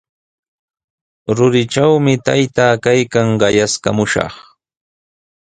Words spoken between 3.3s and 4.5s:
qayaskamushaq.